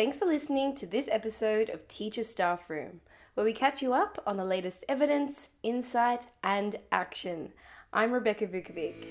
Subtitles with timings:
[0.00, 3.02] Thanks for listening to this episode of Teacher Staff Room,
[3.34, 7.52] where we catch you up on the latest evidence, insight, and action.
[7.92, 9.06] I'm Rebecca Vukovic.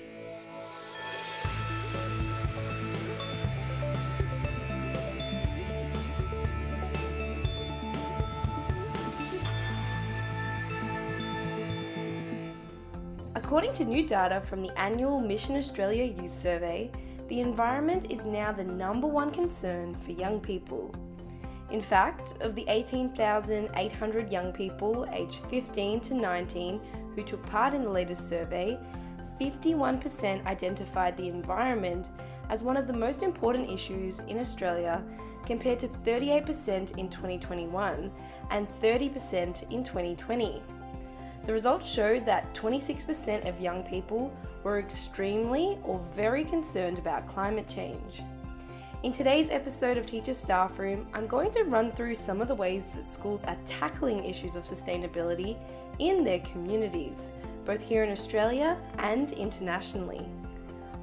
[13.36, 16.90] According to new data from the annual Mission Australia Youth Survey,
[17.30, 20.92] the environment is now the number one concern for young people.
[21.70, 26.80] In fact, of the 18,800 young people aged 15 to 19
[27.14, 28.76] who took part in the latest survey,
[29.40, 32.10] 51% identified the environment
[32.48, 35.00] as one of the most important issues in Australia,
[35.46, 38.10] compared to 38% in 2021
[38.50, 40.60] and 30% in 2020.
[41.44, 47.66] The results showed that 26% of young people were extremely or very concerned about climate
[47.66, 48.22] change.
[49.02, 52.54] In today's episode of Teacher Staff Room, I'm going to run through some of the
[52.54, 55.56] ways that schools are tackling issues of sustainability
[55.98, 57.30] in their communities,
[57.64, 60.28] both here in Australia and internationally.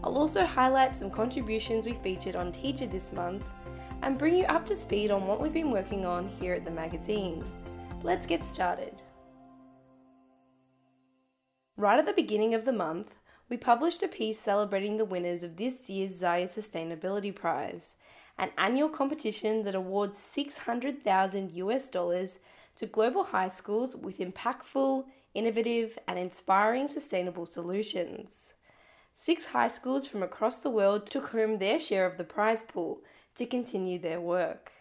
[0.04, 3.50] I'll also highlight some contributions we featured on Teacher this month
[4.04, 6.72] and bring you up to speed on what we've been working on here at the
[6.72, 7.44] magazine.
[8.04, 9.02] Let's get started.
[11.80, 13.18] Right at the beginning of the month,
[13.50, 17.94] we published a piece celebrating the winners of this year's Zayed Sustainability Prize,
[18.36, 22.40] an annual competition that awards 600,000 US dollars
[22.78, 28.54] to global high schools with impactful, innovative, and inspiring sustainable solutions.
[29.14, 33.02] Six high schools from across the world took home their share of the prize pool
[33.36, 34.72] to continue their work.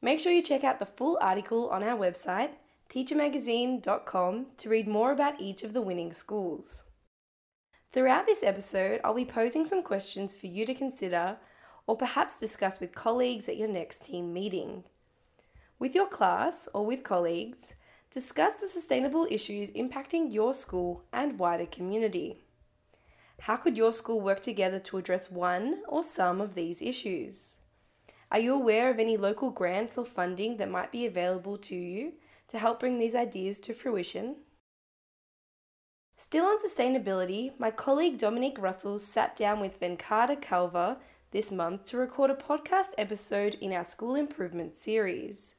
[0.00, 2.50] Make sure you check out the full article on our website,
[2.92, 6.84] teachermagazine.com, to read more about each of the winning schools.
[7.90, 11.38] Throughout this episode, I'll be posing some questions for you to consider
[11.86, 14.84] or perhaps discuss with colleagues at your next team meeting.
[15.78, 17.74] With your class or with colleagues,
[18.10, 22.44] discuss the sustainable issues impacting your school and wider community.
[23.40, 27.60] How could your school work together to address one or some of these issues?
[28.30, 32.12] Are you aware of any local grants or funding that might be available to you
[32.52, 34.36] to help bring these ideas to fruition?
[36.18, 40.98] Still on sustainability, my colleague Dominique Russell sat down with Venkata Kalva
[41.30, 45.54] this month to record a podcast episode in our school improvement series.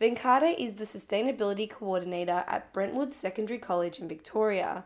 [0.00, 4.84] Venkata is the sustainability coordinator at Brentwood Secondary College in Victoria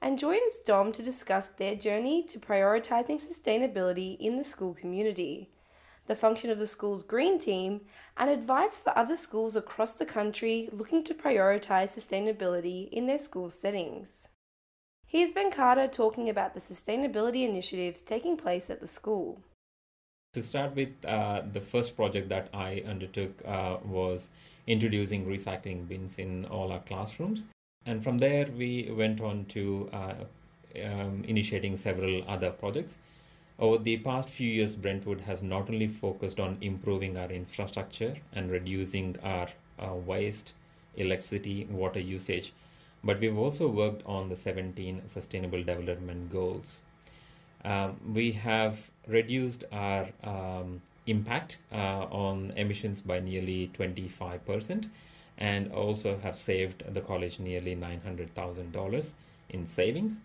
[0.00, 5.48] and joins Dom to discuss their journey to prioritising sustainability in the school community,
[6.06, 7.82] the function of the school's green team,
[8.16, 13.50] and advice for other schools across the country looking to prioritise sustainability in their school
[13.50, 14.28] settings.
[15.06, 19.42] Here's Venkata talking about the sustainability initiatives taking place at the school.
[20.32, 24.30] To start with, uh, the first project that I undertook uh, was
[24.66, 27.44] introducing recycling bins in all our classrooms.
[27.84, 30.14] And from there, we went on to uh,
[30.82, 32.98] um, initiating several other projects.
[33.62, 38.50] Over the past few years, Brentwood has not only focused on improving our infrastructure and
[38.50, 39.46] reducing our
[39.78, 40.54] uh, waste,
[40.96, 42.52] electricity, water usage,
[43.04, 46.80] but we've also worked on the 17 sustainable development goals.
[47.64, 54.88] Um, we have reduced our um, impact uh, on emissions by nearly 25%
[55.38, 59.14] and also have saved the college nearly $900,000
[59.50, 60.20] in savings.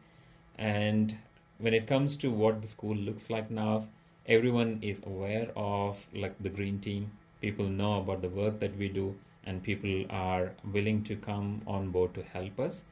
[0.58, 1.16] And
[1.59, 3.88] when it comes to what the school looks like now,
[4.28, 7.12] everyone is aware of like the green team.
[7.41, 11.90] People know about the work that we do and people are willing to come on
[11.90, 12.84] board to help us.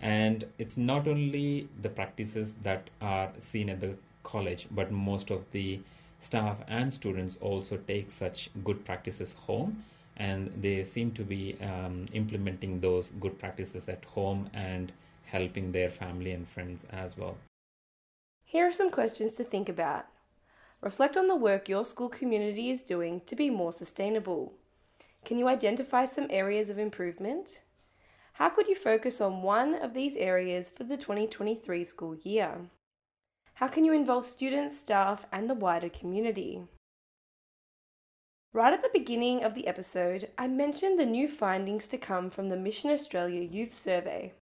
[0.00, 5.50] And it's not only the practices that are seen at the college, but most of
[5.52, 5.80] the
[6.18, 9.84] staff and students also take such good practices home
[10.16, 14.92] and they seem to be um, implementing those good practices at home and
[15.24, 17.36] helping their family and friends as well.
[18.52, 20.04] Here are some questions to think about.
[20.82, 24.52] Reflect on the work your school community is doing to be more sustainable.
[25.24, 27.62] Can you identify some areas of improvement?
[28.34, 32.68] How could you focus on one of these areas for the 2023 school year?
[33.54, 36.60] How can you involve students, staff, and the wider community?
[38.52, 42.50] Right at the beginning of the episode, I mentioned the new findings to come from
[42.50, 44.34] the Mission Australia Youth Survey.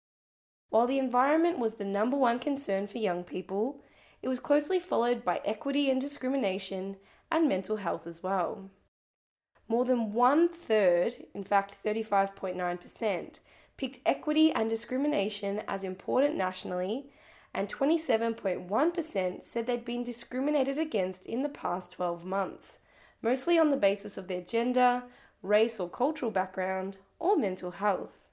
[0.72, 3.84] While the environment was the number one concern for young people,
[4.22, 6.98] it was closely followed by equity and discrimination
[7.32, 8.70] and mental health as well.
[9.68, 13.40] More than one third, in fact 35.9%,
[13.78, 17.12] picked equity and discrimination as important nationally,
[17.54, 22.80] and 27.1% said they'd been discriminated against in the past 12 months,
[23.22, 25.04] mostly on the basis of their gender,
[25.42, 28.26] race or cultural background, or mental health.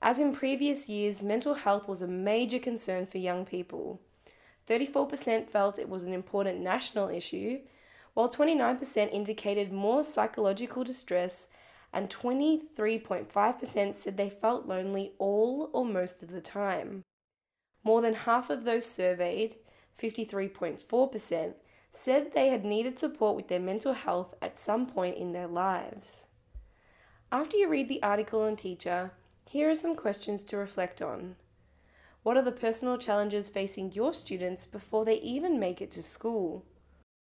[0.00, 4.00] As in previous years, mental health was a major concern for young people.
[4.68, 7.60] 34% felt it was an important national issue,
[8.14, 11.48] while 29% indicated more psychological distress,
[11.92, 17.02] and 23.5% said they felt lonely all or most of the time.
[17.82, 19.54] More than half of those surveyed,
[20.00, 21.54] 53.4%,
[21.92, 26.26] said they had needed support with their mental health at some point in their lives.
[27.32, 29.12] After you read the article on Teacher,
[29.46, 31.36] here are some questions to reflect on.
[32.22, 36.64] What are the personal challenges facing your students before they even make it to school?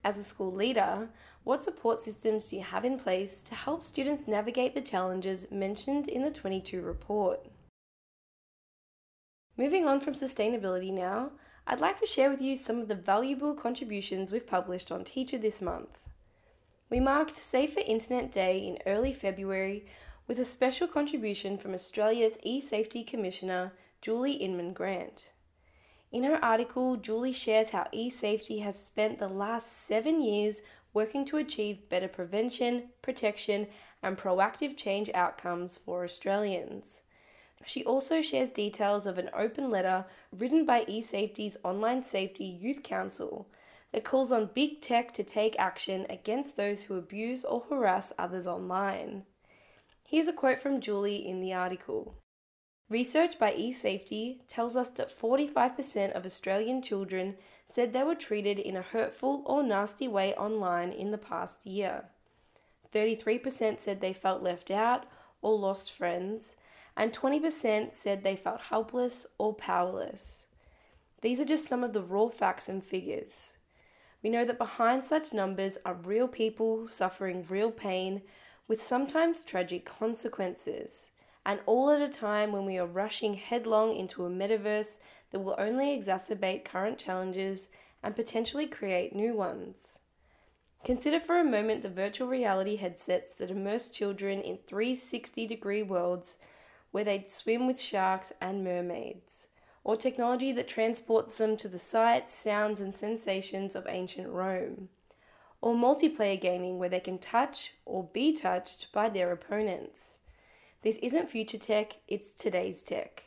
[0.04, 1.08] As a school leader,
[1.44, 6.08] what support systems do you have in place to help students navigate the challenges mentioned
[6.08, 7.46] in the 22 report?
[9.56, 11.30] Moving on from sustainability now,
[11.66, 15.38] I'd like to share with you some of the valuable contributions we've published on Teacher
[15.38, 16.10] this month.
[16.90, 19.86] We marked Safer Internet Day in early February
[20.26, 23.72] with a special contribution from Australia's e-safety commissioner,
[24.04, 25.32] Julie Inman Grant.
[26.12, 30.60] In her article, Julie shares how e-safety has spent the last 7 years
[30.92, 33.66] working to achieve better prevention, protection,
[34.02, 37.00] and proactive change outcomes for Australians.
[37.64, 43.48] She also shares details of an open letter written by eSafety's Online Safety Youth Council
[43.92, 48.46] that calls on big tech to take action against those who abuse or harass others
[48.46, 49.24] online.
[50.06, 52.18] Here's a quote from Julie in the article.
[52.90, 57.36] Research by eSafety tells us that 45% of Australian children
[57.66, 62.04] said they were treated in a hurtful or nasty way online in the past year.
[62.92, 65.06] 33% said they felt left out
[65.40, 66.56] or lost friends,
[66.96, 70.46] and 20% said they felt helpless or powerless.
[71.22, 73.56] These are just some of the raw facts and figures.
[74.22, 78.22] We know that behind such numbers are real people suffering real pain
[78.68, 81.10] with sometimes tragic consequences,
[81.46, 84.98] and all at a time when we are rushing headlong into a metaverse
[85.30, 87.68] that will only exacerbate current challenges
[88.02, 89.98] and potentially create new ones.
[90.84, 96.36] Consider for a moment the virtual reality headsets that immerse children in 360 degree worlds
[96.90, 99.48] where they'd swim with sharks and mermaids,
[99.82, 104.88] or technology that transports them to the sights, sounds, and sensations of ancient Rome
[105.64, 110.18] or multiplayer gaming where they can touch or be touched by their opponents.
[110.84, 113.22] This isn't future tech, it's today's tech.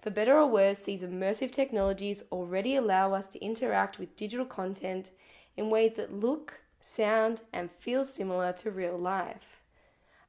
[0.00, 5.10] For better or worse, these immersive technologies already allow us to interact with digital content
[5.54, 9.60] in ways that look, sound, and feel similar to real life.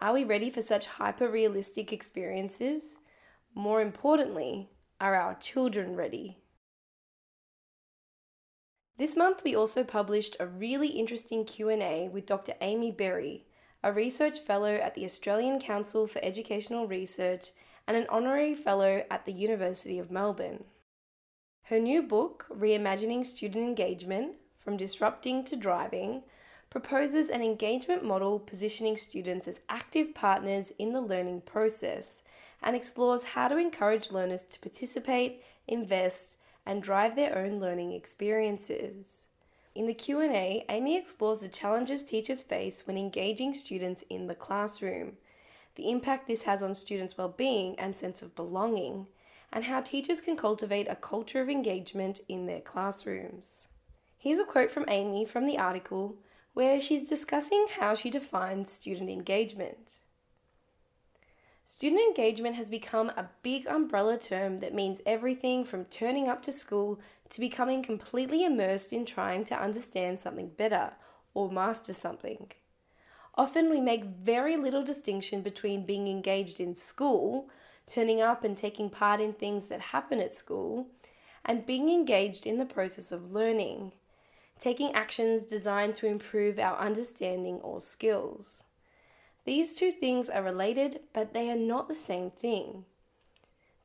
[0.02, 2.98] Are we ready for such hyper realistic experiences?
[3.56, 4.70] More importantly,
[5.00, 6.40] are our children ready?
[8.98, 12.56] This month we also published a really interesting Q&A with Dr.
[12.60, 13.46] Amy Berry,
[13.84, 17.52] a research fellow at the Australian Council for Educational Research
[17.86, 20.64] and an honorary fellow at the University of Melbourne.
[21.64, 26.24] Her new book, Reimagining Student Engagement From Disrupting to Driving,
[26.70, 32.24] proposes an engagement model positioning students as active partners in the learning process
[32.62, 39.26] and explores how to encourage learners to participate, invest, and drive their own learning experiences.
[39.76, 45.14] In the Q&A, Amy explores the challenges teachers face when engaging students in the classroom,
[45.76, 49.08] the impact this has on students' well-being and sense of belonging,
[49.52, 53.68] and how teachers can cultivate a culture of engagement in their classrooms.
[54.20, 56.18] Here's a quote from Amy from the article
[56.54, 59.98] where she's discussing how she defines student engagement.
[61.66, 66.52] Student engagement has become a big umbrella term that means everything from turning up to
[66.52, 67.00] school
[67.34, 70.92] to becoming completely immersed in trying to understand something better
[71.34, 72.52] or master something.
[73.34, 77.50] Often we make very little distinction between being engaged in school,
[77.88, 80.90] turning up and taking part in things that happen at school,
[81.44, 83.94] and being engaged in the process of learning,
[84.60, 88.64] taking actions designed to improve our understanding or skills.
[89.46, 92.86] These two things are related, but they are not the same thing.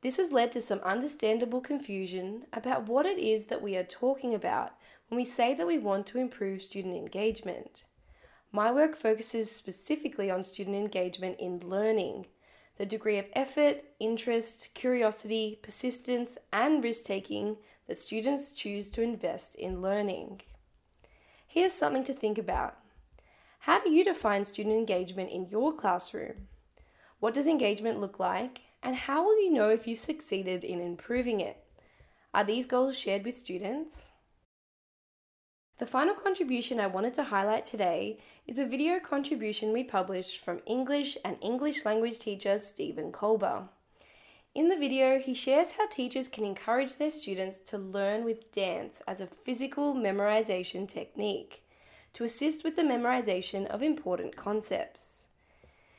[0.00, 4.32] This has led to some understandable confusion about what it is that we are talking
[4.32, 4.72] about
[5.08, 7.84] when we say that we want to improve student engagement.
[8.52, 12.26] My work focuses specifically on student engagement in learning,
[12.76, 17.56] the degree of effort, interest, curiosity, persistence, and risk taking
[17.88, 20.42] that students choose to invest in learning.
[21.46, 22.76] Here's something to think about.
[23.60, 26.46] How do you define student engagement in your classroom?
[27.18, 31.40] What does engagement look like, and how will you know if you've succeeded in improving
[31.40, 31.64] it?
[32.32, 34.10] Are these goals shared with students?
[35.78, 40.60] The final contribution I wanted to highlight today is a video contribution we published from
[40.66, 43.68] English and English language teacher Stephen Kolber.
[44.54, 49.02] In the video, he shares how teachers can encourage their students to learn with dance
[49.06, 51.62] as a physical memorization technique
[52.14, 55.17] to assist with the memorization of important concepts.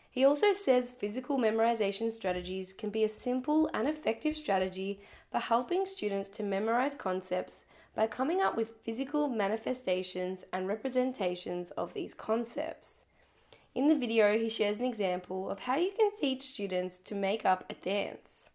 [0.09, 4.99] He also says physical memorization strategies can be a simple and effective strategy
[5.31, 11.93] for helping students to memorize concepts by coming up with physical manifestations and representations of
[11.93, 13.03] these concepts.
[13.75, 17.45] In the video, he shares an example of how you can teach students to make
[17.45, 18.49] up a dance.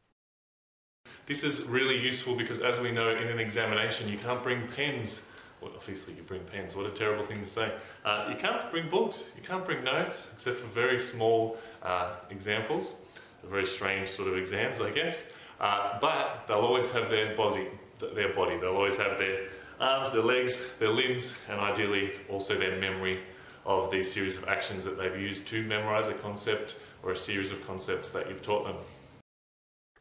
[1.27, 5.23] This is really useful because as we know in an examination you can't bring pens.
[5.65, 7.73] Well, obviously you bring pens, what a terrible thing to say.
[8.05, 12.97] Uh, you can't bring books, you can't bring notes except for very small uh, examples,
[13.43, 15.33] very strange sort of exams I guess.
[15.59, 17.69] Uh, but they'll always have their body,
[18.15, 18.59] their body.
[18.59, 19.49] They'll always have their
[19.81, 23.21] arms, their legs, their limbs, and ideally also their memory
[23.65, 27.51] of these series of actions that they've used to memorize a concept or a series
[27.51, 28.77] of concepts that you've taught them.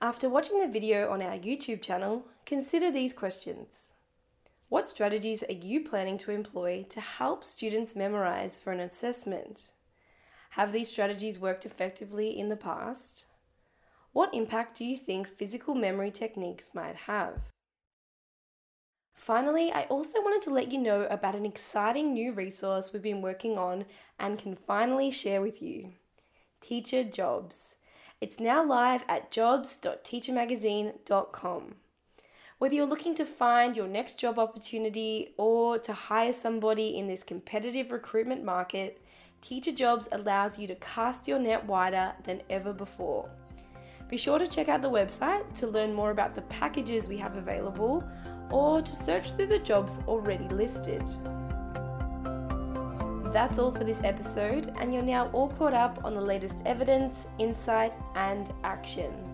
[0.02, 3.94] After watching the video on our YouTube channel, consider these questions.
[4.74, 9.72] What strategies are you planning to employ to help students memorize for an assessment?
[10.50, 13.28] Have these strategies worked effectively in the past?
[14.14, 17.52] What impact do you think physical memory techniques might have?
[19.14, 23.22] Finally, I also wanted to let you know about an exciting new resource we've been
[23.22, 23.86] working on
[24.18, 25.92] and can finally share with you
[26.62, 27.76] Teacher Jobs.
[28.20, 31.76] It's now live at jobs.teachermagazine.com.
[32.64, 37.22] Whether you're looking to find your next job opportunity or to hire somebody in this
[37.22, 39.02] competitive recruitment market,
[39.42, 43.30] Teacher Jobs allows you to cast your net wider than ever before.
[44.08, 47.36] Be sure to check out the website to learn more about the packages we have
[47.36, 48.02] available
[48.50, 51.04] or to search through the jobs already listed.
[53.34, 57.28] That's all for this episode, and you're now all caught up on the latest evidence,
[57.40, 59.33] insight, and action.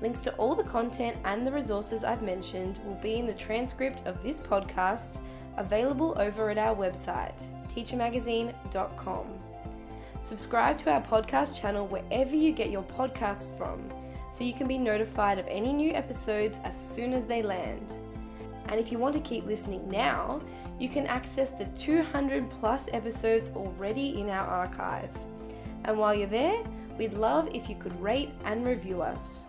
[0.00, 4.06] Links to all the content and the resources I've mentioned will be in the transcript
[4.06, 5.20] of this podcast,
[5.56, 7.42] available over at our website,
[7.74, 9.26] teachermagazine.com.
[10.20, 13.88] Subscribe to our podcast channel wherever you get your podcasts from
[14.30, 17.94] so you can be notified of any new episodes as soon as they land.
[18.68, 20.40] And if you want to keep listening now,
[20.78, 25.10] you can access the 200 plus episodes already in our archive.
[25.84, 26.62] And while you're there,
[26.98, 29.47] we'd love if you could rate and review us.